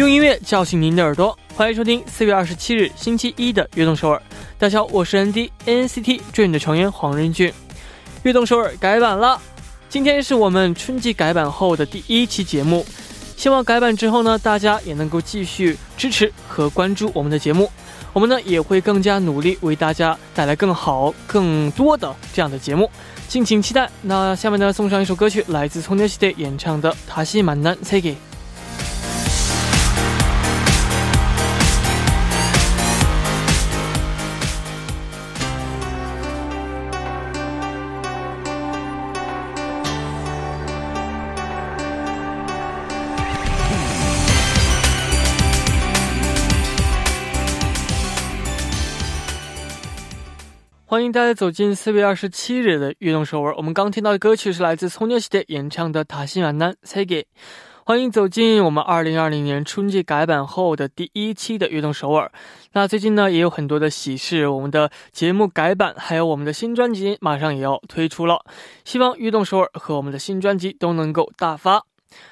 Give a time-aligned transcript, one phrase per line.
[0.00, 4.16] 用音乐叫醒您的耳朵，欢迎收听四月二十七日星期一的《悦动首尔》。
[4.58, 7.50] 大家好，我是 ND NCT Dream 的成员黄仁俊。
[8.22, 9.38] 《悦动首尔》改版了，
[9.90, 12.86] 今天是我们春季改版后的第一期节目。
[13.36, 17.70] 希望改版之后呢，大家也能够继续支持和关注我们的节目。
[18.14, 22.90] 我们呢也会更加努力，为大家带来更好、更多的这样的节目，
[23.28, 23.86] 敬请期待。
[24.00, 28.12] 那下面呢，送上一首歌曲，来自 Tony 演唱的《塔西满南 C 给》。
[28.14, 28.29] 欢
[51.12, 53.52] 大家走进四月二十七日的悦动首尔。
[53.56, 57.22] 我们刚听到的歌曲是来自松牛西的演唱的《塔西满南塞给》。
[57.84, 62.30] 欢迎走进我们二零二零年春季改版后的第一期的悦动首尔。
[62.74, 68.44] 那最近呢也有很多的喜事，我们的节目改版，还有我们的新专辑马上也要推出了。
[68.84, 71.82] 希望悦动首尔和我们的新专辑都能够大发。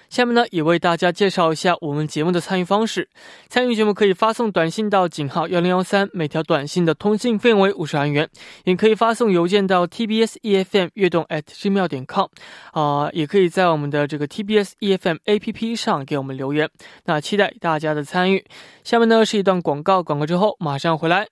[0.08, 3.08] 下面呢，也为大家介绍一下我们节目的参与方式。
[3.48, 8.26] 参与节目可以发送短信到井号幺零幺三，每条短信的通信费为五十韩元；
[8.64, 12.26] 也可以发送邮件到 tbs efm 悦动 at gmail 点 com，
[12.72, 16.68] 啊，也可以在我们的这个 tbs efm app 上给我们留言。
[17.04, 18.44] 那期待大家的参与。
[18.82, 21.26] 下面呢是一段广告，广告之后马上回来。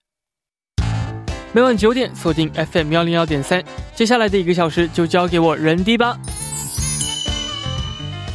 [1.52, 6.18] 每晚九点锁定 FM 幺零幺点三，接下来的一个小时就交给我人 D 吧。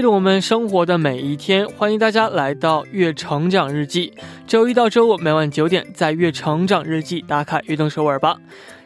[0.00, 4.10] 记录我们生活的每一天，欢迎大家来到《月成长日记》。
[4.46, 8.38] 周一到周五每晚九点，在《月成长日记》打卡悦动首尔吧。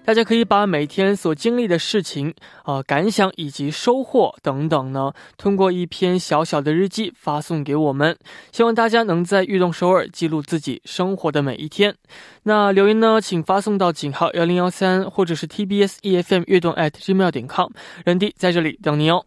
[0.05, 8.19] 大家可以把每天所经历的事情、呃感想以及收获等等呢，通过一篇小小的日记发送给我们。
[8.51, 11.95] 希望大家能在悦动首尔记录自己生活的每一天。
[12.43, 17.71] 那留言呢，请发送到井号幺零幺三，或者是 TBS EFM 悦动 at gmail 点 com，
[18.05, 19.25] 人弟在这里等你哦。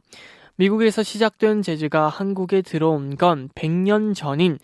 [0.56, 4.58] 미국에서 시작된 재즈가 한국에 들어온 건 100년 전인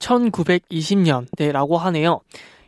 [0.00, 2.20] 1920년대라고 하네요.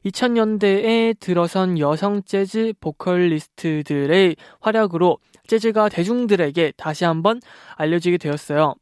[0.05, 5.19] 2000년대에 들어선 여성 재즈 보컬리스트들의 활약으로
[5.49, 7.41] 재즈가 대중들에게 다시 한번
[7.75, 8.75] 알려지게 되었어요.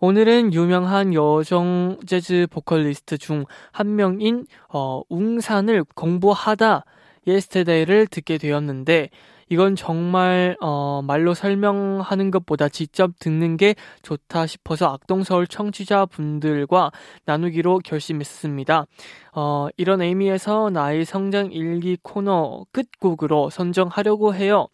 [0.00, 6.84] 오늘은 유명한 여성 재즈 보컬리스트 중 한 명인 어, 웅산을 공부하다
[7.26, 9.10] Yesterday를 듣게 되었는데
[9.50, 16.90] 이건 정말 어, 말로 설명하는 것보다 직접 듣는 게 좋다 싶어서 악동서울 청취자분들과
[17.24, 18.86] 나누기로 결심했습니다.
[19.34, 24.68] 어, 이런 의미에서 나의 성장 일기 코너 끝곡으로 선정하려고 해요.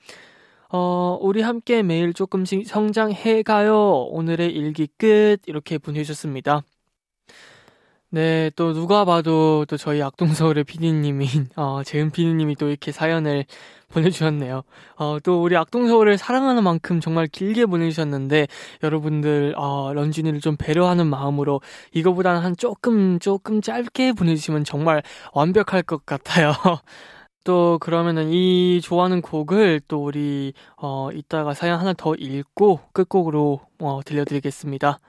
[0.70, 4.06] 어, 우리 함께 매일 조금씩 성장해가요.
[4.10, 5.38] 오늘의 일기 끝.
[5.46, 6.62] 이렇게 보내주셨습니다.
[8.14, 13.44] 네, 또 누가 봐도 또 저희 악동서울의 PD님인 어, 재은 PD님이 또 이렇게 사연을
[13.92, 14.62] 보내주셨네요.
[14.98, 18.46] 어, 또 우리 악동서울을 사랑하는 만큼 정말 길게 보내주셨는데
[18.84, 21.60] 여러분들 어, 런쥔이를 좀 배려하는 마음으로
[21.92, 25.02] 이거보다는 한 조금 조금 짧게 보내주시면 정말
[25.32, 26.52] 완벽할 것 같아요.
[27.42, 34.00] 또 그러면은 이 좋아하는 곡을 또 우리 어 이따가 사연 하나 더 읽고 끝곡으로 어
[34.04, 35.00] 들려드리겠습니다.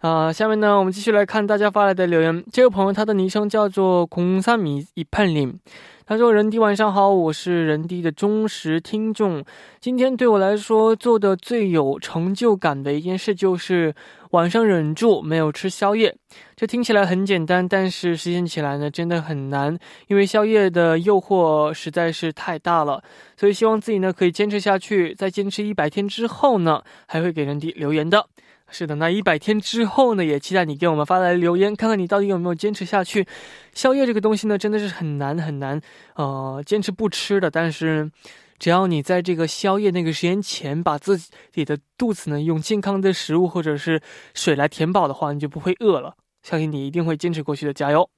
[0.00, 2.42] 啊，下面呢，我们继续来看大家发来的留言。
[2.50, 5.60] 这位朋友他的昵称叫做空三米一盼林，
[6.06, 9.44] 他说：“人弟晚上好，我是人弟的忠实听众。
[9.78, 13.94] 今天对我来说做的最有成就感的一件事就是
[14.30, 16.16] 晚上忍住没有吃宵夜。
[16.56, 23.04] 这听起来很简单，但是实现起来呢真的很难，因为宵夜的诱惑实在是太大了。
[23.36, 28.24] 所以希望自己呢可以坚持下去，在坚持一百天之后呢，还会给人弟留言的。”
[28.70, 33.26] 是的，那一百天之后呢，也期待你给我们发来留言，看看你到底有没有坚持下去。
[33.74, 35.80] 宵夜这个东西呢，真的是很难很难，
[36.14, 37.50] 呃，坚持不吃的。
[37.50, 38.10] 但是，
[38.58, 41.18] 只要你在这个宵夜那个时间前，把自
[41.52, 44.00] 己的肚子呢用健康的食物或者是
[44.34, 46.14] 水来填饱的话，你就不会饿了。
[46.42, 48.08] 相信你一定会坚持过去的，加油！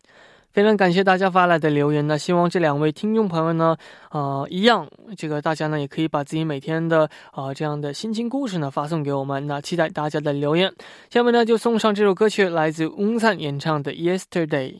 [0.52, 3.75] 非常感谢大家发来的留言那，希望这两位听众朋友呢，
[4.10, 10.70] 呃，一样，这个大家呢也可以把自己每天的啊这样的心情故事呢发送给我们，那期待大家的留言。
[11.08, 14.75] 下面呢就送上这首歌曲，来自翁灿演唱的《Yesterday》。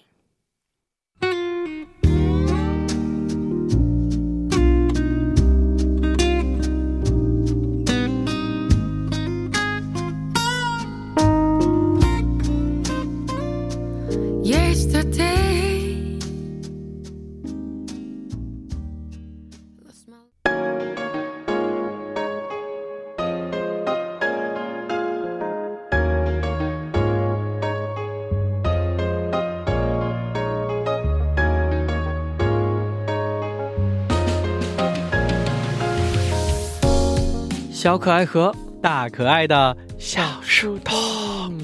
[38.02, 38.52] 可爱和
[38.82, 40.99] 大可爱的小书童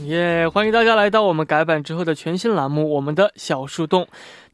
[0.09, 0.49] 耶！
[0.49, 4.03] 欢迎大家来到我们改版之后的全新栏目《我们的小树洞》。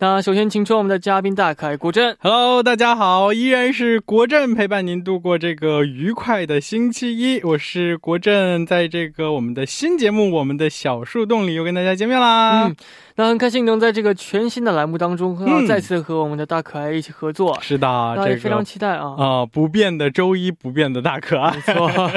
[0.01, 2.17] 那首先，请出我们的嘉宾大可爱国振。
[2.19, 7.41] Hello，大家好，依然是国振陪伴您度过这个愉快的星期一。
[7.45, 12.67] 我是国振，在这个我们的新节目《我们的小树洞》里又跟大家见面啦。
[12.67, 12.75] 嗯，
[13.15, 17.57] 那很开心能在这个全新的栏目当中，再次和我们的大可爱一起合作。
[17.63, 19.47] 是的，这个非常期待啊啊！
[19.47, 21.55] 不变的周一，不变的大可爱。
[21.55, 22.11] 没错。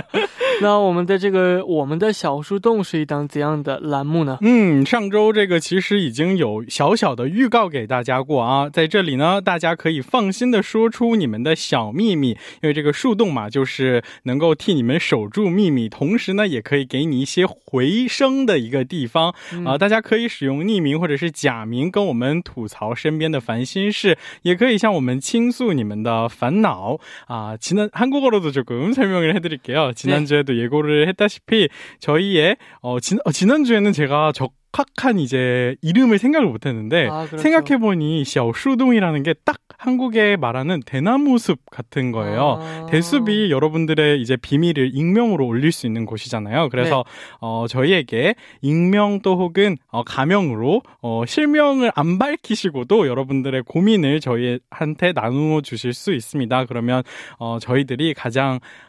[0.60, 4.38] 那我们的这个我们的小树洞是一档怎样的栏目呢？
[4.40, 12.30] 嗯，上周这个其实已经有小小的预告给大家过啊，在这里呢，大家可以放心的说出你们的小秘密，
[12.60, 19.34] 因为这个树洞嘛，就是能够替你们守住秘密，同时呢，也可以给你一些回声的一个地方
[19.64, 19.78] 啊。
[19.78, 27.56] 大家可以使用匿名或者是假名跟我们吐槽身边的烦心事，也可以向我们倾诉你们的烦恼啊。
[27.62, 37.38] 지난한국어로도조금설명을해드릴게요지난주에 예고를 했다시피 저희의 어, 지, 어, 지난주에는 제가 적확한 이제 이름을 생각을 못했는데 아, 그렇죠.
[37.39, 42.59] 생각해보니 샤오슈동이라는 게 딱 한국에 말하는 대나무 숲 같은 거예요.
[42.59, 42.85] 아.
[42.89, 46.69] 대숲이 여러분들의 이제 비밀을 익명으로 올릴 수 있는 곳이잖아요.
[46.69, 47.38] 그래서 네.
[47.41, 55.61] 어, 저희에게 익명 또 혹은 어, 가명으로 어, 실명을 안 밝히시고도 여러분들의 고민을 저희한테 나누어
[55.61, 56.65] 주실 수 있습니다.
[56.65, 57.03] 그러면
[57.38, 58.59] 어, 저희들이 가장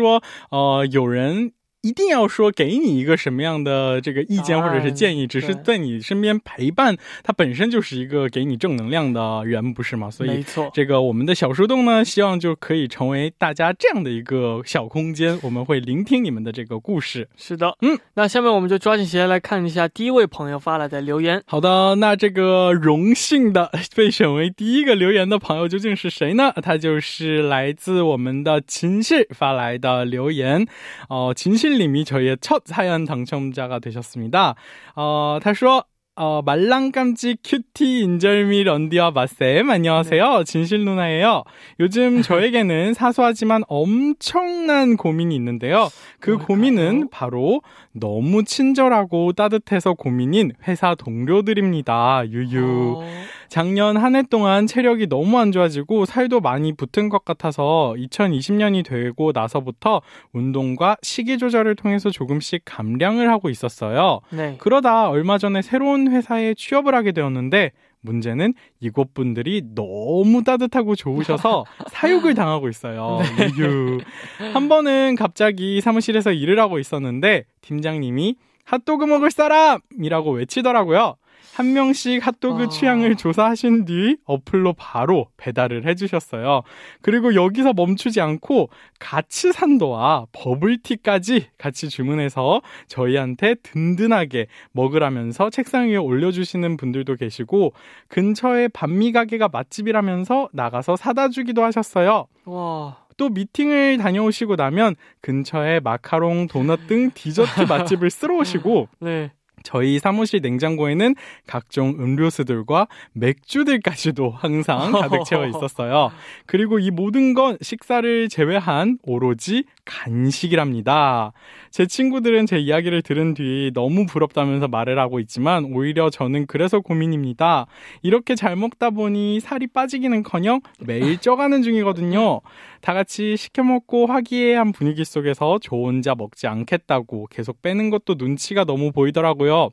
[0.00, 1.52] 说呃有人
[1.82, 10.10] 一定要说给你一个什么样的这个意见或者是建议，只是在你身边陪伴，他本身就是一个给你正能量的人，不是吗？
[10.10, 17.26] 所以，没错，这个我们的小树洞呢，希望就可以成为大家这样的一个小空间，我们会聆听你们的这个故事。
[17.34, 21.42] 是的，嗯，那下面我们就抓紧时间来看一下第一位朋友发来的留言。
[21.46, 26.52] 好的，那这个荣幸的被选为第一个留言的朋友究竟是谁呢？
[26.62, 30.66] 他就是来自我们的秦旭发来的留言。
[31.08, 31.69] 哦，秦旭。
[31.70, 34.56] 실님이 저희의 첫 사연 당첨자가 되셨습니다.
[34.96, 35.84] 어, 他说
[36.16, 40.42] 어, 말랑깜찍 큐티 인절미 런디와 마쌤 안녕하세요.
[40.44, 41.44] 진실 누나예요.
[41.78, 45.88] 요즘 저에게는 사소하지만 엄청난 고민이 있는데요.
[46.18, 47.62] 그 고민은 바로
[47.92, 52.24] 너무 친절하고 따뜻해서 고민인 회사 동료들입니다.
[52.28, 52.96] 유유.
[52.98, 53.24] 어...
[53.50, 59.32] 작년 한 해 동안 체력이 너무 안 좋아지고 살도 많이 붙은 것 같아서 2020년이 되고
[59.34, 60.00] 나서부터
[60.32, 64.20] 운동과 식이 조절을 통해서 조금씩 감량을 하고 있었어요.
[64.30, 64.54] 네.
[64.58, 72.34] 그러다 얼마 전에 새로운 회사에 취업을 하게 되었는데 문제는 이곳 분들이 너무 따뜻하고 좋으셔서 사육을
[72.34, 73.18] 당하고 있어요.
[73.36, 74.52] 네.
[74.54, 81.16] 한 번은 갑자기 사무실에서 일을 하고 있었는데 팀장님이 핫도그 먹을 사람이라고 외치더라고요.
[81.60, 82.68] 한 명씩 핫도그 아.
[82.68, 86.62] 취향을 조사하신 뒤 어플로 바로 배달을 해주셨어요.
[87.02, 96.78] 그리고 여기서 멈추지 않고 같이 산도와 버블티까지 같이 주문해서 저희한테 든든하게 먹으라면서 책상 위에 올려주시는
[96.78, 97.74] 분들도 계시고
[98.08, 102.26] 근처에 반미 가게가 맛집이라면서 나가서 사다 주기도 하셨어요.
[102.46, 102.96] 와.
[103.18, 109.30] 또 미팅을 다녀오시고 나면 근처에 마카롱, 도넛 등 디저트 맛집을 쓸어 오시고 네.
[109.62, 111.14] 저희 사무실 냉장고에는
[111.46, 116.10] 각종 음료수들과 맥주들까지도 항상 가득 채워 있었어요.
[116.46, 121.32] 그리고 이 모든 건 식사를 제외한 오로지 간식이랍니다.
[121.70, 127.66] 제 친구들은 제 이야기를 들은 뒤 너무 부럽다면서 말을 하고 있지만 오히려 저는 그래서 고민입니다.
[128.02, 132.40] 이렇게 잘 먹다 보니 살이 빠지기는커녕 매일 쪄가는 중이거든요.
[132.80, 138.64] 다 같이 시켜 먹고 화기애애한 분위기 속에서 저 혼자 먹지 않겠다고 계속 빼는 것도 눈치가
[138.64, 139.70] 너무 보이더라고요.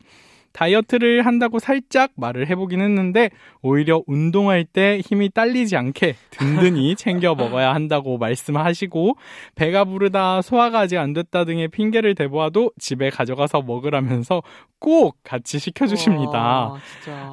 [0.58, 3.30] 다이어트를 한다고 살짝 말을 해보긴 했는데
[3.62, 9.18] 오히려 운동할 때 힘이 딸리지 않게 든든히 챙겨 먹어야 한다고 말씀하시고
[9.54, 14.42] 배가 부르다 소화가 아직 안 됐다 등의 핑계를 대보아도 집에 가져가서 먹으라면서
[14.80, 16.38] 꼭 같이 시켜주십니다.
[16.38, 16.80] 와.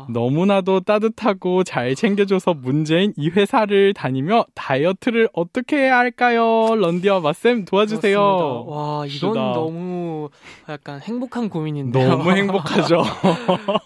[0.08, 6.74] 너무나도 따뜻하고 잘 챙겨줘서 문제인 이 회사를 다니며 다이어트를 어떻게 해야 할까요?
[6.74, 8.18] 런디와 마쌤 도와주세요.
[8.18, 8.70] 그렇습니다.
[8.70, 9.52] 와, 이건 시다.
[9.52, 10.28] 너무
[10.68, 12.08] 약간 행복한 고민인데요.
[12.08, 13.02] 너무 행복하죠.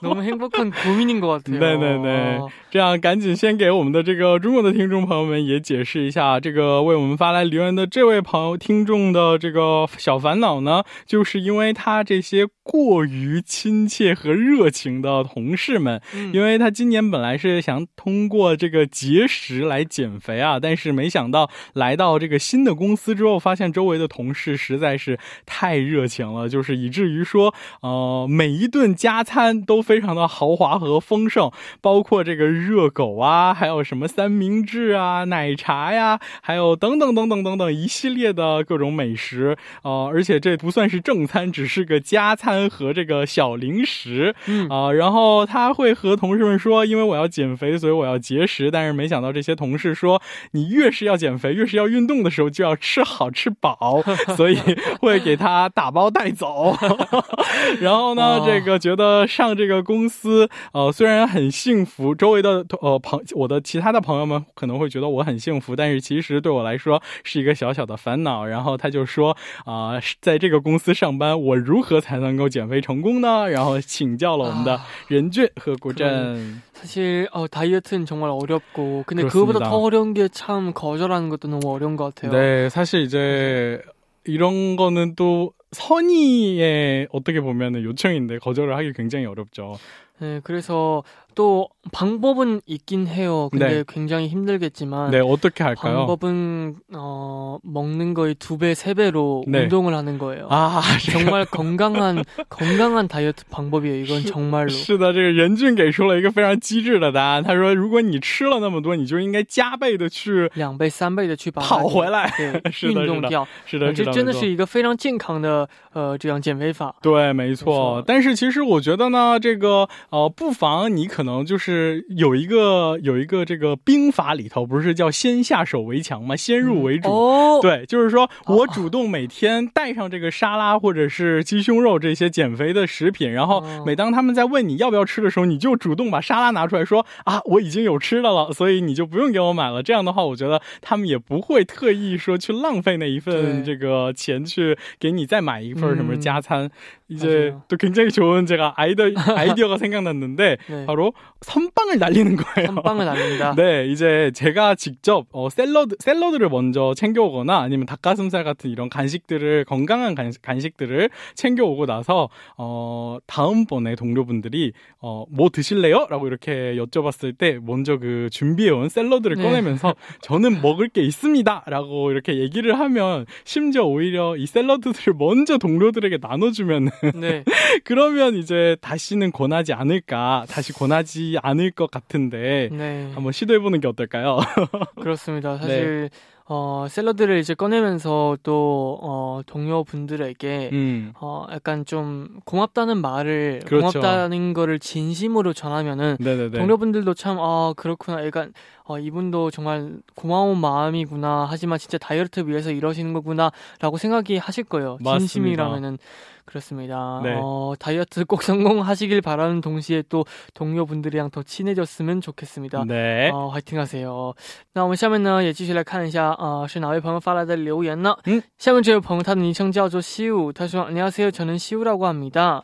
[0.02, 1.60] 너무행복한 고민인 것 같아요.
[1.60, 48.71] 对对对这样赶紧先给我们的这个中国的听众朋友们也解释一下，这个为我们发来留言的这位朋友听众的这个小烦恼呢，就是因为他这些过于亲切和热情的同事们，嗯因为他今年本来是想通过这个节食来减肥啊，但是没想到来到这个新的公司之后，发现周围的同事实在是太热情了，就是以至于说，呃，每一顿加 餐都非常的豪华和丰盛，包括这个热狗啊，还有什么三明治啊、奶茶呀，还有等等等等等等一系列的各种美食，呃，而且这不算是正餐，只是个加餐和这个小零食，嗯啊、然后他会和同事们说，因为我要减肥，所以我要节食。
[48.71, 50.21] 但是没想到这些同事说，
[50.53, 54.03] 你越是要减肥，越是要运动的时候就要吃好吃饱，
[54.37, 54.59] 所以
[55.01, 56.77] 会给他打包带走。
[57.81, 68.46] 然后呢，哇这个觉得上这个公司，呃，虽然很幸福，周围的呃朋我的其他的朋友们可能会觉得我很幸福，但是其实对我来说是一个小小的烦恼。
[68.46, 69.36] 然后他就说
[69.66, 73.50] 啊、在这个公司上班，我如何才能够减肥成功呢？
[73.50, 76.62] 然后请教了我们的啊任俊和国振。
[76.74, 79.30] 사실 어, 다이어트는 정말 어렵고 근데 그렇습니다.
[79.30, 82.32] 그거보다더 어려운 게 참 거절하는 것도 너무 어려운 것 같아요.
[82.32, 83.82] 네, 사실 이제
[84.26, 89.77] 이런 거는 또 선의의 어떻게 보면은 요청인데 거절을 하기 굉장히 어렵죠.
[90.21, 91.03] 네, 그래서
[91.38, 93.50] 또 방법은 있긴 해요.
[93.52, 93.84] 근데 네.
[93.88, 96.06] 굉장히 힘들겠지만 네, 어떻게 할까요?
[96.06, 99.64] 방법은 어, 먹는 거의 두 배, 세 배로 네.
[99.64, 100.48] 운동을 하는 거예요.
[100.52, 100.80] 아,
[101.12, 104.04] 정말 건강한 건강한 다이어트 방법이에요.
[104.04, 104.70] 이건 정말로.
[104.70, 107.44] 是 的，这个任俊给出了一个非常机智的答案。
[107.44, 112.32] 他说，如果你吃了那么多，你就应该加倍的去两倍、三倍的去把它跑回来。
[112.38, 116.96] 对是 的是的运动掉，是的，这是的，没错真的是一个非常健康的呃这样减肥法。
[117.02, 118.04] 对，没没错错。
[118.06, 126.35] 但是其实我觉得呢，这个呃，不妨你可能 就是有一个有一个这个兵法里头不是叫先下手为强吗？
[126.35, 127.09] 先入为主。
[127.09, 139.83] 哦，对，就是说我主动每天带上这个沙拉或者是鸡胸肉这些减肥的食品，然后哦每当他们在问你要不要吃的时候，你就主动把沙拉拿出来说啊，我已经有吃的了，所以你就不用给我买了。
[139.83, 146.71] 这样的话，我觉得他们也不会特意说去浪费那一份这个钱去给你再买一份什么嗯加餐。
[147.09, 147.63] 이제 맞아요.
[147.69, 150.87] 또 굉장히 좋은 제가 아이디어, 아이디어가 생각났는데 네.
[150.87, 152.67] 바로 선빵을 날리는 거예요.
[152.75, 153.55] 선빵을 날린다.
[153.57, 160.15] 네, 이제 제가 직접 어, 샐러드 샐러드를 먼저 챙겨오거나 아니면 닭가슴살 같은 이런 간식들을 건강한
[160.15, 167.99] 간식, 간식 들을 챙겨오고 나서 어 다음번에 동료분들이 어 뭐 드실래요?라고 이렇게 여쭤봤을 때 먼저
[167.99, 169.43] 그 준비해온 샐러드를 네.
[169.43, 176.89] 꺼내면서 저는 먹을 게 있습니다라고 이렇게 얘기를 하면 심지어 오히려 이 샐러드들을 먼저 동료들에게 나눠주면
[177.15, 177.45] 네.
[177.85, 183.11] 그러면 이제 다시는 권하지 않을까 다시 권하지 않을 것 같은데 네.
[183.15, 184.39] 한번 시도해보는 게 어떨까요?
[185.01, 185.57] 그렇습니다.
[185.59, 186.11] 사실
[186.51, 191.13] 어, 샐러드를 이제 꺼내면서 또, 어, 동료분들에게, 음.
[191.21, 194.01] 어, 약간 좀 고맙다는 말을, 그렇죠.
[194.01, 196.57] 고맙다는 거를 진심으로 전하면은, 네네네.
[196.57, 198.25] 동료분들도 참, 아, 그렇구나.
[198.25, 201.47] 약간, 어, 이분도 정말 고마운 마음이구나.
[201.51, 203.53] 하지만 진짜 다이어트 위해서 이러시는 거구나.
[203.81, 204.97] 라고 생각이 하실 거예요.
[205.03, 205.19] 맞습니다.
[205.19, 205.99] 진심이라면은.
[206.48, 207.22] 그렇습니다.
[207.24, 207.40] 네.
[207.42, 212.86] 어, 다이어트 꼭 성공하시길 바라는 동시에 또 동료분들이랑 더 친해졌으면 좋겠습니다.
[212.86, 214.36] 对，哦，还挺好些哦。
[214.74, 218.16] 那我们下面呢，也继续来看一下啊、是哪位朋友发来的留言呢？
[218.26, 222.64] 嗯，下面这位朋友他的昵称叫做西武，他说：“안녕하세요，저는시우라고합니다。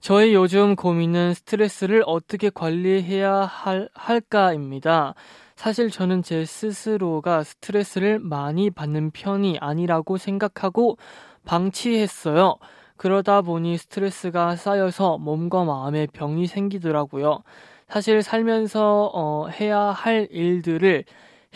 [0.00, 5.14] 저의 요즘 고민은 스트레스를 어떻게 관리해야 할, 할까입니다.
[5.54, 10.96] 사실 저는 제 스스로가 스트레스를 많이 받는 편이 아니라고 생각하고
[11.44, 12.56] 방치했어요.
[12.97, 17.43] 그러다 보니 스트레스가 쌓여서 몸과 마음에 병이 생기더라고요.
[17.87, 21.05] 사실 살면서 어, 해야 할 일들을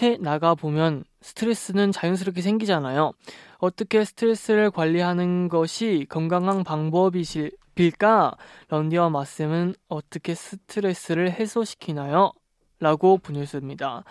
[0.02, 3.12] 해 나가 보면 스트레스는 자연스럽게 생기잖아요.
[3.58, 8.32] 어떻게 스트레스를 관리하는 것이 건강한 방법이실까?
[8.70, 12.32] 런디와 마쌤은 어떻게 스트레스를 해소시키나요?
[12.80, 14.04] 라고 보내셨습니다.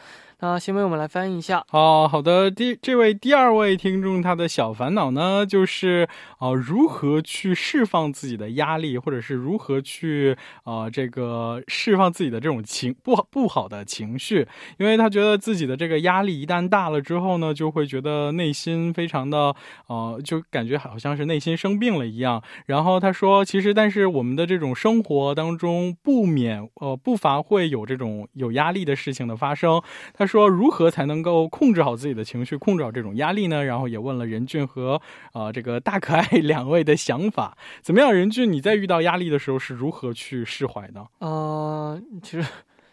[0.43, 1.63] 那新闻我们来翻译一下。
[1.71, 19.55] 哦，好的，第这位第二位听众他的小烦恼呢，就是呃如何去释放自己的压力，或者是如何去呃这个释放自己的这种情不好不好的情绪，因为他觉得自己的这个压力一旦大了之后呢，就会觉得内心非常的
[19.89, 22.43] 呃，就感觉好像是内心生病了一样。
[22.65, 29.83] 然后他说，其实但是我们的这种生活当中不免呃不乏会有这种有压力的事情的发生。
[30.15, 33.65] 他说，如何才能够控制好自己的情绪，控制好这种压力呢？
[33.65, 35.01] 然后也问了任俊和
[35.33, 38.13] 呃这个大可爱 两位的想法，怎么样？
[38.13, 41.05] 任俊，你在遇到压力的时候是如何去释怀的？
[41.19, 42.49] 呃，其实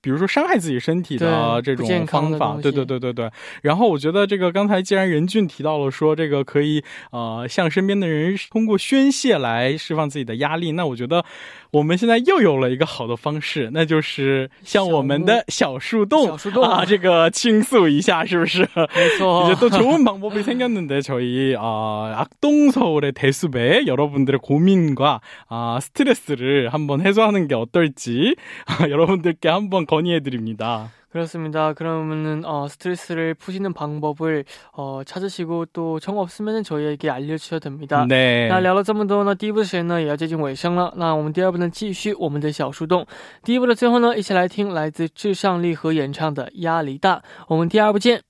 [0.00, 3.30] 比如说伤害自己身体的这种方法，对对对对对。
[3.62, 11.24] 然后我觉得这个刚才既然任俊提到了说这个可以呃向身边的人通过宣泄来释放自己的压力，那我觉得
[11.71, 18.67] 我们现在又有了一个好的方式，那就是向我们的小树洞小树洞啊这个倾诉一下，是不是？
[18.93, 27.01] 그래서 이제 또 좋은 방법이 생겼는데 저희 어, 악동서울의 대숲에 여러분들의 고민과 아, 스트레스를 한번
[27.01, 30.91] 해소하는 게 어떨지 아, 여러분들께 한번 건의해 드립니다.
[31.11, 31.73] 그렇습니다.
[31.73, 38.07] 그러면은 어, 스트레스를 푸시는 방법을 어, 찾으시고 또 정 없으면은 저희에게 알려주셔도 됩니다.
[38.07, 38.47] 네.
[38.49, 40.91] 那聊了这么多呢，第一部的时间呢也要接近尾声了。
[40.97, 43.05] 那我们第二部呢继续我们的小树洞。
[43.43, 47.17] 第一部的最后呢，一起来听来自至上励合演唱的《压力大》。
[47.47, 48.26] 我们第二部见。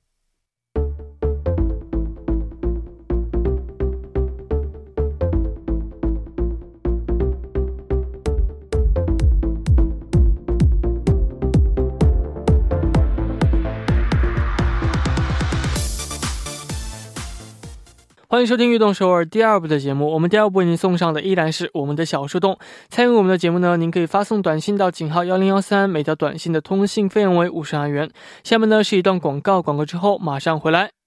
[18.38, 20.12] 欢迎收听《运动首尔》第二部的节目。
[20.12, 22.57] 我们第二部为您送上的依然是我们的小树洞。
[22.88, 28.09] 参与我们的节目呢，您可以发送短信到井号幺零幺三，每条短信的通信费用为五十韩元。
[28.44, 30.97] 下面呢是一段广告，广告之后马上回来。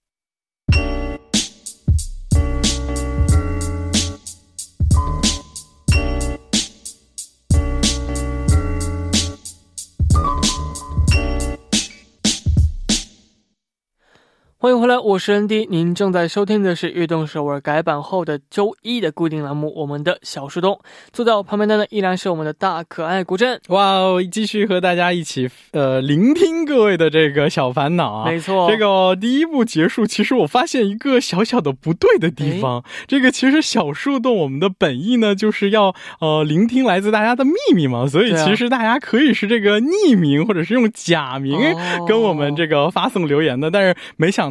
[14.61, 20.75] 欢迎回来，我是 ND，您正在收听的是《悦动首尔》改版后的周一的固定栏目《我们的小树洞》。
[21.11, 23.59] 坐在我旁边的呢，依然是我们的大可爱古镇。
[23.69, 28.29] 哇哦，继续和大家一起呃聆听各位的这个小烦恼啊。
[28.29, 32.83] 没错，这个第一部结束，其实我发现一个小小的不对的地方。
[33.07, 43.71] 这个其实小树洞我们的本意呢，就是要呃聆听来自大家的秘密嘛，所以其实大家可以是这个匿名或者是用假名哦跟我们这个发送留言的。
[43.71, 44.50] 但是没想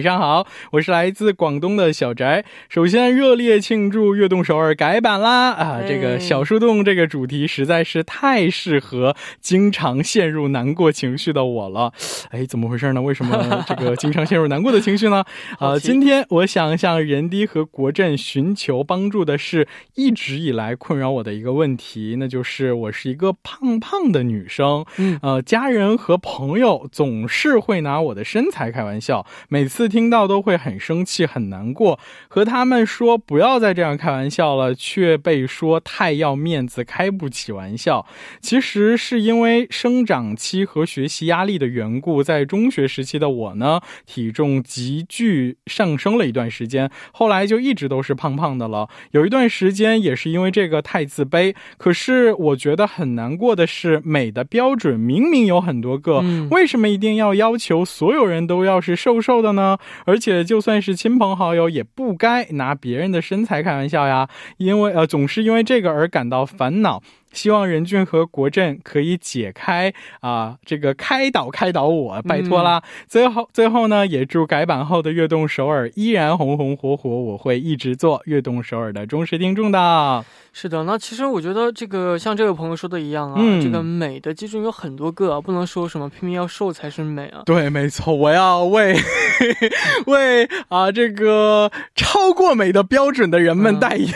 [0.00, 0.44] 翟，
[2.68, 5.50] 首先热烈庆祝《悦动首尔》改版啦！
[5.52, 11.92] 啊，这个小树洞这个主题实在是太适合经常陷入难过情绪的我了。
[12.30, 13.02] 哎，怎么回事呢？
[13.02, 15.24] 为什么这个 经常陷入难过的情绪呢？
[15.58, 24.84] 啊，今天我想向任迪和国振寻求帮助的是，一直以来困扰我的一个问题，那就是我是一个胖胖的女生。
[24.98, 31.98] 嗯，呃，家人和朋友总是会拿我的身材开玩笑，每次听到都会很生气、很难过，
[32.28, 38.06] 和他们说不要再这样开玩笑了，却被说太要面子，开不起玩笑。
[38.40, 48.88] 其实是因为生长期和学习压力的缘故，在中学时期的我呢，体重急剧上升了一段时间，后来就一直都是胖胖的了。
[49.10, 51.54] 有一段时间也是因为这个太自卑。
[51.76, 59.78] 可是我觉得很难过的是，美的标准明明有很多个，为什么一定要要求所有人都要是瘦瘦的呢？
[60.04, 67.02] 而且就算是亲朋好友，也不该拿别人的身材开玩笑呀，因为呃，总是因为这个而感到烦恼。
[67.32, 72.82] 希望任俊和国振可以解开啊，这个开导开导我，拜托啦！
[73.06, 80.24] 最后最后呢，也祝改版后的悦动首尔依然红红火火，我会一直做悦动首尔的忠实听众的。
[80.52, 87.42] 是的，那其实我觉得这个像这位朋友说的一样啊，这个美的基准有很多个，不能说什么拼命要瘦才是美啊。
[87.46, 88.96] 对，没错，我要为
[90.06, 94.12] 为啊这个超过美的标准的人们代言。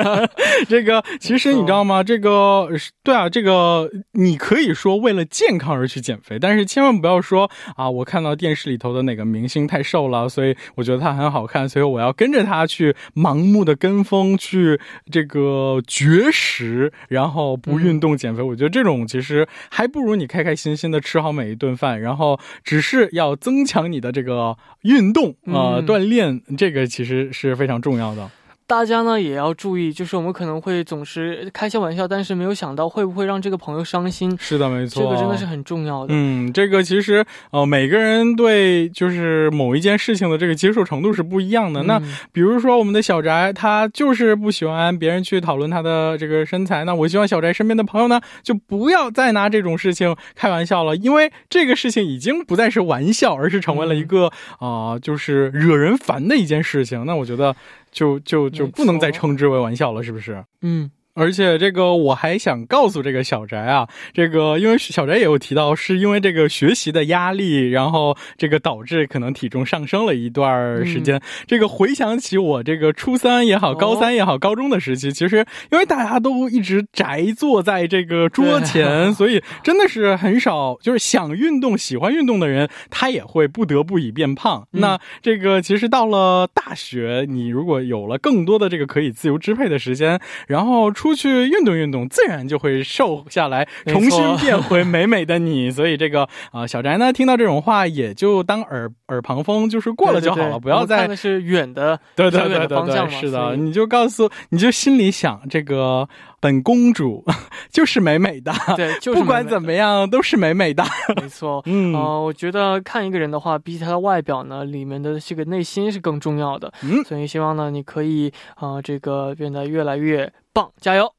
[0.68, 2.02] 这个其实你知道吗？
[2.02, 2.41] 这个。
[2.42, 2.68] 呃，
[3.02, 18.42] 对啊，这个你可以说为了健康而去减肥，但是千万不要说啊，我看到电视里头的哪个明星太瘦了，所以我觉得他很好看，所以我要跟着他去盲目的跟风去这个绝食，然后不运动减肥。
[18.42, 28.30] 我觉得这种其实还不如你开开心心的吃好每一顿饭，然后只是要增强你的这个运动啊锻炼，这个其实是非常重要的。
[28.66, 34.34] 大家呢也要注意，就是我们可能会总是开些玩笑，但是没有想到会不会让这个朋友伤心。
[34.40, 36.14] 是的，没错，这个真的是很重要的。
[36.14, 41.82] 嗯，这个其实呃，每个人对就是某一件事情的这个接受程度是不一样的。
[41.82, 42.00] 那
[42.32, 46.84] 比如说我们的小宅，他就是不喜欢别人去讨论他的这个身材。
[46.84, 57.04] 那我希望小宅身边的朋友呢，就不要再拿这种事情开玩笑了，因为这个事情已经不再是玩笑，而是成为了一个啊，就是惹人烦的一件事情。
[57.04, 57.54] 那我觉得。
[57.92, 60.44] 就就就不能再称之为玩笑了，是不是？
[60.62, 60.90] 嗯。
[61.14, 71.20] 而且这个我还想告诉这个小翟啊，这个因为小翟也有提到，是因为这个学习的压力，然后这个导致可能体重上升了一段时间。
[71.46, 84.66] 这个回想起我这个初三也好，高三也好，高中的时期，其实因为大家都一直宅坐在这个桌前， 所以真的是很少，就是想运动、喜欢运动的人，他也会不得不以变胖。
[84.70, 90.90] 那这个其实到了大学，你如果有了更多的这个可以自由支配的时间，然后。
[91.02, 95.68] 出去运动运动，自然就会瘦下来，重新变回美美的你。
[95.68, 106.08] 所以这个啊，小翟呢，听到这种话也就当耳耳旁风，就是过了就好了，不要再是远的，对对对对对，是的，你就告诉，你就心里想，这个
[106.42, 107.24] 本公主
[107.70, 110.82] 就是美美的，对， 就是不管怎么样都是美美的，
[111.22, 111.62] 没错。
[111.66, 116.72] 嗯，我觉得看一个人的话，比起他的外表呢，里面的这个内心是更重要的。
[116.82, 120.32] 嗯，所以希望呢，你可以啊，这个变得越来越。
[120.54, 121.10] 棒，加油！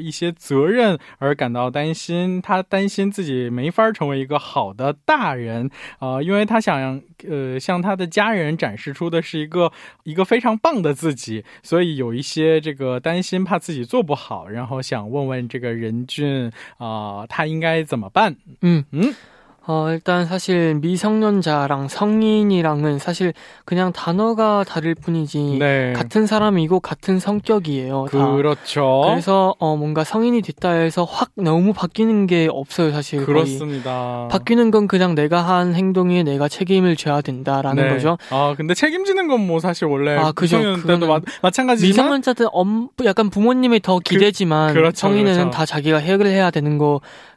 [0.00, 9.72] 一些责任而感到担心，他担心自己没法成为一个好的大人啊、因为他想呃向他的家人展示出的是一个
[10.04, 18.36] 一个非常棒的自己，所以有一些这个担心，怕自己做不好，然后想问问这个任俊啊、他应该怎么办？
[18.60, 18.84] 음.
[18.92, 19.14] 음?
[19.66, 23.32] 어, 일단 사실 미성년자랑 성인이랑은 사실
[23.64, 28.06] 그냥 단어가 다를 뿐이지 네, 같은 사람이고 같은 성격이에요.
[28.10, 28.32] 다.
[28.32, 29.02] 그렇죠.
[29.06, 33.18] 그래서 어, 뭔가 성인이 됐다 해서 확 너무 바뀌는 게 없어요, 사실.
[33.18, 33.26] 거의.
[33.26, 34.26] 그렇습니다.
[34.32, 37.88] 바뀌는 건 그냥 내가 한 행동에 내가 책임을 져야 된다라는 네.
[37.90, 38.18] 거죠.
[38.30, 40.58] 아 근데 책임지는 건 뭐 사실 원래 아, 그죠.
[40.86, 45.50] 때도 마, 마찬가지지만 미성년자들 엄, 약간 부모님이 더 기대지만 그렇죠, 성인은 그렇죠.
[45.50, 47.00] 다 자기가 해결해야 되는 거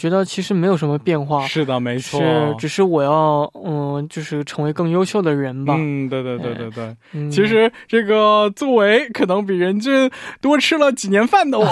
[0.00, 5.74] 觉得其实没有什么变化，是的，没错，是只是我要嗯，就是成为更优秀的人吧。
[5.76, 6.96] 嗯，对对对对对。
[7.12, 10.10] 嗯，其实这个作为可能比任俊
[10.40, 11.66] 多吃了几年饭的我，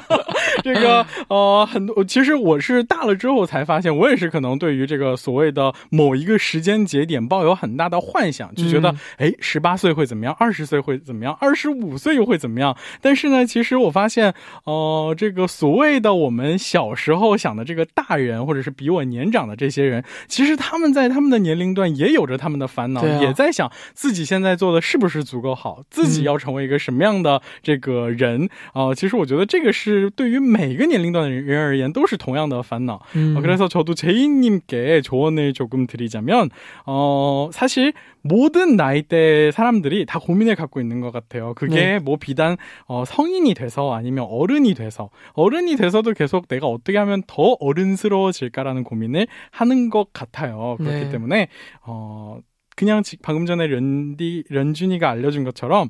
[0.62, 12.76] 这个呃很多，其实我是大了之后才发现，我也是可能对于这个所谓的某一个时间节点抱有很大的幻想，就觉得嗯哎，十八岁会怎么样，二十岁会怎么样，二十五岁又会怎么样？
[13.00, 33.01] 但是呢，其实我发现，呃，这个所谓的我们小时候想的这个大人，或者是比我年长的这些人，其实他们在他们的年龄段也有着他们的烦恼，对啊也在想自己现在做的是不是足够好，自己要成为一个什么样的这个人啊、其实我觉得这个是对于每个年龄段的人而言都是同样的烦恼。
[33.15, 33.35] 음.
[33.35, 36.49] 어, 그래서 저도 제이님께 조언을 조금 드리자면,
[36.85, 41.54] 어, 사실 모든 나이대 사람들이 다 고민을 갖고 있는 것 같아요.
[41.54, 41.98] 그게 네.
[41.98, 42.56] 뭐 비단
[42.86, 49.26] 어, 성인이 돼서 아니면 어른이 돼서 어른이 돼서도 계속 내가 어떻게 하면 더 어른스러워질까라는 고민을
[49.50, 50.76] 하는 것 같아요.
[50.78, 51.08] 그렇기 네.
[51.10, 51.48] 때문에
[51.84, 52.38] 어,
[52.76, 55.88] 그냥 지- 방금 전에 런디 런준이가 알려준 것처럼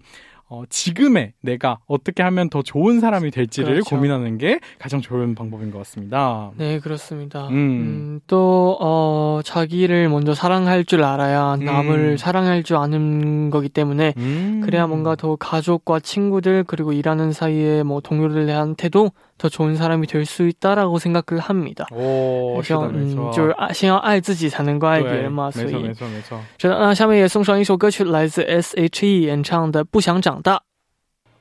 [0.53, 3.97] 어, 지금의 내가 어떻게 하면 더 좋은 사람이 될지를 그렇죠.
[3.97, 6.51] 고민하는 게 가장 좋은 방법인 것 같습니다.
[6.59, 7.49] 네, 그렇습니다.
[7.49, 7.55] 음.
[7.55, 12.17] 음, 또, 어, 자기를 먼저 사랑할 줄 알아야 남을 음.
[12.19, 14.61] 사랑할 줄 아는 거기 때문에 음.
[14.63, 20.48] 그래야 뭔가 더 가족과 친구들 그리고 일하는 사이에 뭐 동료들한테도 더 좋은 사람이 될 수
[20.48, 21.88] 있다라고 생각을 합니다.
[21.92, 26.40] 哦，是 그래서 的，没错，嗯，就是爱先要爱自己才能够爱别对人嘛，所没错，没以错，没错。
[26.58, 30.56] 是的，那下面也送上一首歌曲，来自 S.H.E 演唱的《不想长大》。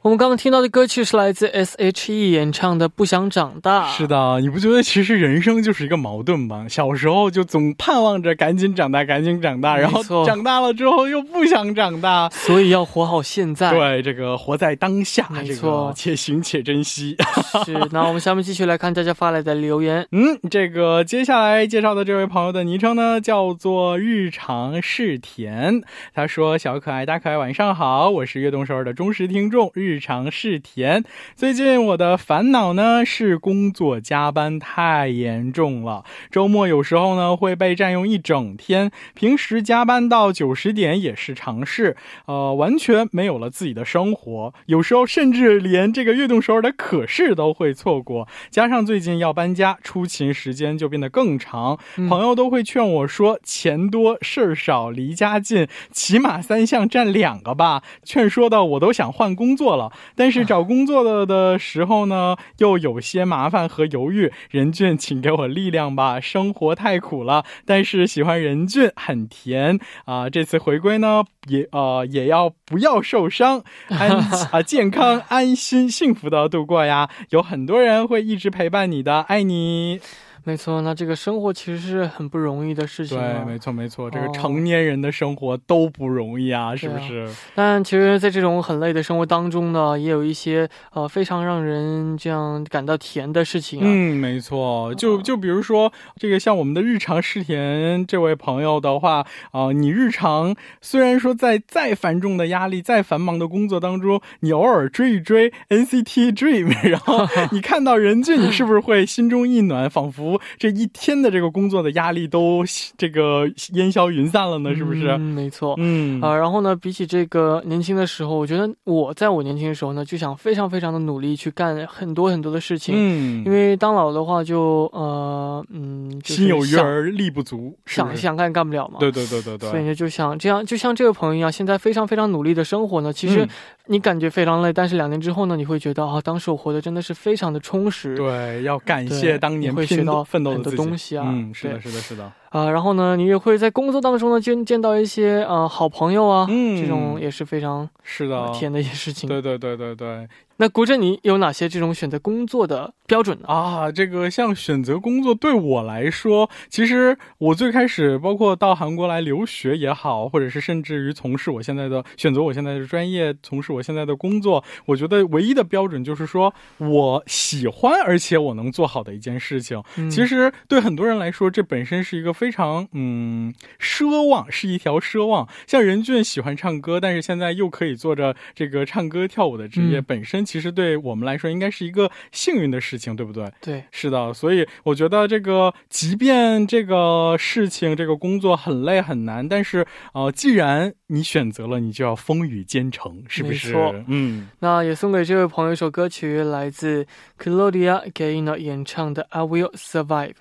[0.04, 3.88] 我们刚刚听到的歌曲是来自 S.H.E 演唱的《不想长大》。
[3.96, 6.66] 是的，你不觉得其实人生就是一个矛盾吗？
[6.68, 12.28] 小时候就总盼望着赶紧长大，赶紧长大，然后长大了之后又不想长大。
[12.30, 13.70] 所以要活好现在。
[13.70, 17.16] 对，这个活在当下，这没错个且行且珍惜。
[17.64, 20.04] 是，那我们下面继续来看大家发来的留言。
[20.14, 25.84] 嗯，这个接下来介绍的这位朋友的昵称呢，叫做日常是甜。
[26.16, 31.04] 他说：“小可爱大可爱，晚上好，我是悦动首尔的忠实听众，日常是甜。
[31.36, 48.28] 最近我的烦恼呢是工作加班太严重了，周末有时候呢会被占用一整天，平时加班到九十点也是常事，呃，完全没有了自己的生活，有时候甚至连这个悦动首尔的可视都会错过。
[48.50, 59.81] 加上最近要搬家，出勤时间就变得更长，嗯朋友都会劝我说：“钱多事儿少，离家近，起码三项占两个吧。”劝说的我都想换工作了。
[59.82, 59.92] 了。
[60.16, 64.32] 但是找工作的的时候呢，又有些麻烦和犹豫。
[64.50, 67.44] 任俊，请给我力量吧，生活太苦了。
[67.66, 70.30] 但是喜欢任俊，很甜啊！
[70.30, 74.12] 这次回归呢，也呃也要不要受伤，安
[74.52, 77.10] 啊健康、安心、幸福的度过呀。
[77.30, 80.00] 有很多人会一直陪伴你的，爱你。
[80.44, 83.18] 没错，那这个生活其实是很不容易的事情。
[83.18, 87.30] 对，没错没错，这个成年人的生活都不容易啊，是不是？
[87.54, 93.84] 但其实，在这种很累的生活当中呢，也有一些呃非常让人这样感到甜的事情啊。
[93.86, 110.31] 嗯，没错，就就比如说这个像我们的日常试田这位朋友的话啊，你日常虽然说在再繁重的压力、再繁忙的工作当中，你偶尔追一追 NCT Dream，然后 你看到任俊，你是不是会心中一暖，仿佛。
[110.58, 112.64] 这一天的这个工作的压力都
[112.98, 115.08] 这个烟消云散了呢，是不是？
[115.08, 115.76] 嗯，没错。
[115.78, 122.94] 嗯啊，然后呢，比起这个年轻的时候，我觉得我在我年轻的时候呢，就想非常非常的努力去干很多很多的事情。
[122.98, 129.00] 嗯，因为当老的话，就呃嗯，心有余而力不足，想想干干不了嘛。
[129.00, 129.70] 对对对对对。
[129.70, 133.48] 所以呢，就想这样，就像这个朋友一样，现在非常非常努力的生活呢，其实
[133.88, 138.16] 你感觉非常累，但是两年之后呢，你会觉得啊，当时我活的真的是非常的充实。
[138.16, 140.32] 对，要感谢当年会学到。
[140.32, 150.28] 奋斗的东西啊，嗯，是的，是的，是的，啊，然后呢，你也会在工作当中呢见见到一些呃好朋友啊，嗯，这种也是非常是的甜的一些事情，对对对对对。
[150.58, 153.48] 那国振，你有哪些这种选择工作的标准呢？
[153.50, 169.84] 啊，这个像选择工作对我来说，其实我最开始包括到韩国来留学也好，或者是甚至于从事我现在的选择我现在的专业，从事我现在的工作，我觉得唯一的标准就是说我喜欢而且我能做好的一件事情。
[170.10, 175.46] 其实对很多人来说，这本身是一个非常嗯奢望，是一条奢望。
[175.68, 180.46] 像任俊喜欢唱歌，但是现在又可以做着这个唱歌跳舞的职业，本身。
[180.46, 183.52] 其实对我们来说，应该是一个幸运的事情，对不对？
[183.62, 184.34] 对，是的。
[184.34, 193.68] 所以我觉得这个，即便这个事情、这个工作很累很难，但是呃，既然你选择了，你就要风雨兼程，是不是？
[193.70, 194.04] 没错。
[194.08, 197.08] 嗯，那也送给这位朋友一首歌曲，来自
[197.40, 200.34] Claudia Gaynor 演唱的《I Will Survive》。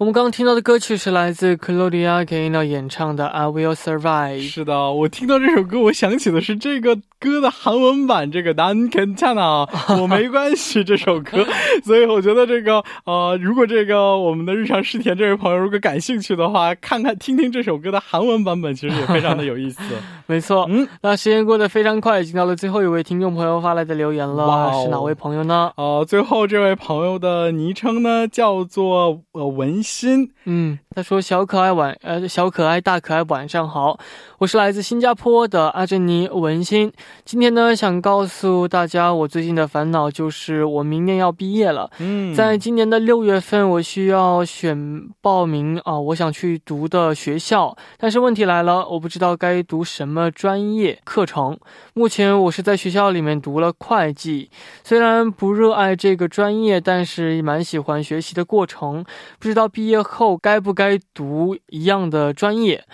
[0.00, 4.38] 我们刚刚听到的歌曲是来自 Claudia Gaynor 演唱的《I Will Survive》。
[4.40, 9.68] 是的，我听到这首歌，我想起的是这个歌的韩文版，这个 Dan Can t a n a
[10.00, 11.46] 我没关系这首歌。
[11.84, 19.82] 所以我觉得这个呃，如果这个我们的日常试田这位朋友如果感兴趣的话，看看听听这首歌的韩文版本，其实也非常的有意思。
[20.24, 25.70] 没错，嗯，那时间过得非常快，已经到了最后一位听众朋友发来的留言了，是哪位朋友呢？
[25.76, 29.82] 呃，最后这位朋友的昵称呢叫做呃文。
[29.90, 33.98] 心，嗯，他说小可爱晚，呃，小可爱大可爱晚上好，
[34.38, 36.92] 我是来自新加坡的阿珍妮文心，
[37.24, 51.58] 今天呢想告诉大家，我最近的烦恼就是我明年要毕业了，嗯，在今年的六月份我需要选报名啊，我想去读的学校，但是问题来了，我不知道该读什么专业课程，
[51.94, 54.50] 目前我是在学校里面读了会计，
[54.84, 59.04] 虽然不热爱这个专业，但是蛮喜欢学习的过程，
[59.40, 59.79] 不知道毕。
[59.80, 62.84] 毕业后该不该读一样的专业？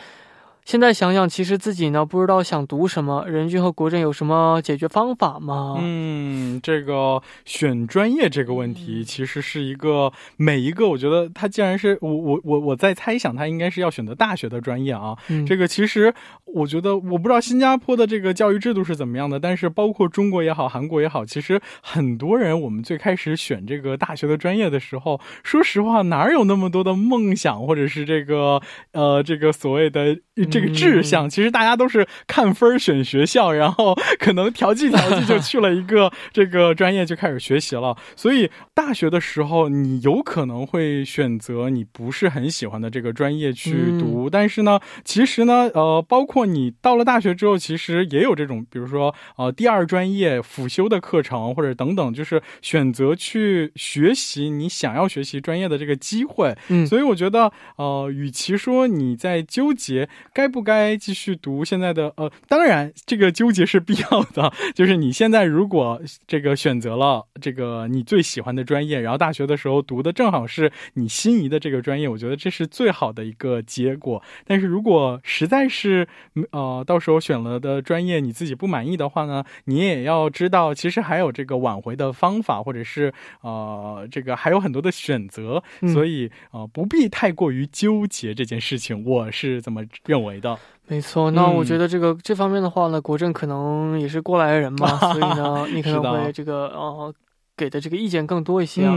[0.66, 3.24] 现在想想，其实自己呢不知道想读什么。
[3.28, 5.76] 任俊和国政有什么解决方法吗？
[5.80, 15.16] 嗯，这个选专业这个问题，其实是一个每一个，我觉得他既然是我我我我在猜想，他应该是要选择大学的专业啊。
[15.46, 16.12] 这个其实
[16.46, 30.18] 我觉得，我不知道新加坡的这个教育制度是怎么样的，但是包括中国也好，韩国也好，其实很多人我们最开始选这个大学的专业的时候，说实话，哪有那么多的梦想，或者是这个呃这个所谓的。
[30.56, 37.94] 这个志向，其实大家都是看分选学校，然后可能调剂调剂就去了一个这个专业就开始学习了。
[38.16, 44.30] 所以大学的时候，你有可能会选择你不是很喜欢的这个专业去读。
[44.30, 56.56] 但是呢，其实呢，呃，包括你到了大学之后，其实也有这种，比如说呃，第二专业辅修的课程或者等等，就是选择去学习你想要学习专业的这个机会。
[56.68, 60.45] 嗯，所以我觉得，呃，与其说你在纠结该。
[60.46, 64.52] 该不该继续读现在的呃，当然这个纠结是必要的。
[64.76, 74.22] 就是你现在如果这个选择了这个你最喜欢的专业，然后大学的时候读的正好是你心仪的这个专业，我觉得这是最好的一个结果。
[74.46, 76.06] 但是如果实在是
[76.52, 85.60] 呃到时候选了的专业你自己不满意的话呢，你也要知道，其实还有这个挽回的方法，或者是呃这个还有很多的选择，
[85.92, 89.04] 所以呃不必太过于纠结这件事情。
[89.04, 90.56] 我是这么认为的。
[90.88, 97.14] 没错，那我觉得这个这方面的话呢，国政可能也是过来人嘛， 所以呢，你可能会这个呃
[97.56, 98.94] 给的这个意见更多一些啊。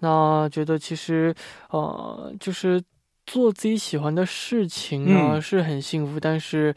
[0.00, 1.34] 那觉得其实
[1.70, 2.82] 呃就是
[3.26, 6.74] 做自己喜欢的事情呢是很幸福，但是。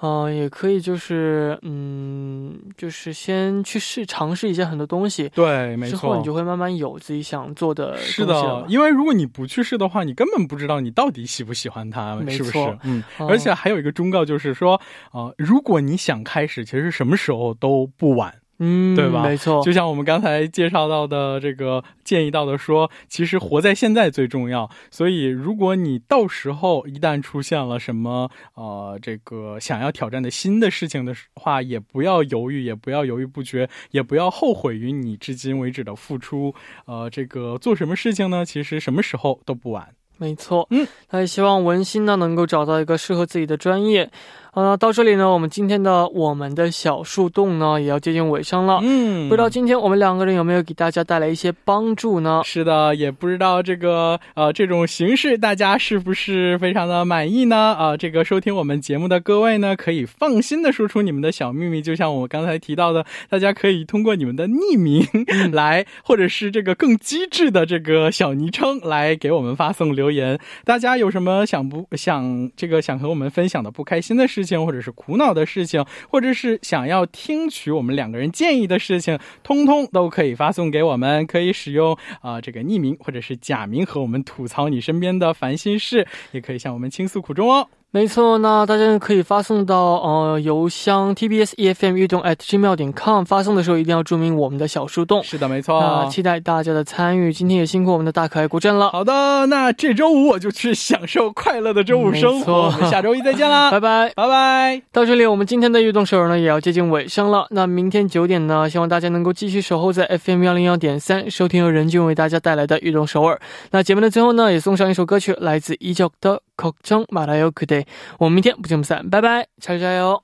[0.00, 7.96] 嗯，也可以，就是，嗯，就是先去试尝试一些很多东西，对，没错，之后你就会慢慢有自己想做的。
[7.98, 12.78] 是的，因为如果你不去试的话，你根本不知道你到底喜不喜欢它，是不是？
[12.84, 14.80] 嗯，而且还有一个忠告就是说，
[15.10, 18.32] 啊，如果你想开始，其实什么时候都不晚。
[18.60, 19.22] 嗯，对吧？
[19.22, 24.68] 没错，就像我们刚才介绍到的这个建议到的说，其实活在现在最重要。
[24.90, 36.52] 所以，如果你到时候一旦出现了什么呃这个想要挑战的新的事情的话，也不要犹豫，也不要犹豫不决，也不要后悔于你至今为止的付出。
[36.86, 38.44] 呃，这个做什么事情呢？
[38.44, 39.88] 其实什么时候都不晚。
[40.20, 44.10] 没错，嗯，那也希望文心呢能够找到一个适合自己的专业。
[44.54, 48.80] 呃，到这里呢，我们今天的我们的小树洞呢也要接近尾声了。
[48.82, 52.42] 嗯，不知道今天我们两个人有没有给大家带来一些帮助呢？
[52.44, 57.56] 是的，也不知道这个呃这种形式大家是不是非常的满意呢？
[57.56, 65.06] 啊，这个收听我们节目的各位呢，可以放心的说出你们的小秘密，就像我刚才提到的，大家可以通过你们的匿名
[65.52, 70.38] 来，或者是这个更机智的这个小昵称来给我们发送留言。
[70.64, 74.64] 大家有什么想不想这个想和我们分享的不开心的事事情？
[74.64, 81.26] 或者是苦恼的事情，或者是想要听取我们两个人建议的事情，通通都可以发送给我们。
[81.26, 87.68] 可以使用啊这个匿名或者是假名和我们吐槽你身边的烦心事，也可以向我们倾诉苦衷哦。
[87.90, 95.22] 没错，那大家可以发送到呃邮箱 tbs efm 运动 at gmail 点 com，发送的时候一定要注明我们的小树洞。
[95.24, 95.80] 是的，没错。
[95.80, 97.32] 那期待大家的参与。
[97.32, 98.90] 今天也辛苦我们的大可爱古镇了。
[98.90, 102.66] 好的，那这周五我就去享受快乐的周五生活。
[102.66, 104.82] 我们下周一再见啦， 拜拜，拜拜。
[104.92, 107.46] 到这里，我们今天的运动首尔呢也要接近尾声了。
[107.50, 113.40] 那明天九点呢，希望大家能够继续守候在 FM 幺零幺点三，收听由任俊为大家带来的运动首尔。
[113.70, 116.42] 那节目的最后呢，也送上一首歌曲，来自一九的。
[116.58, 117.86] 걱정 말아요 그대.
[118.18, 119.44] 원미디어 무점산 바이바이.
[119.60, 120.20] 잘 자요.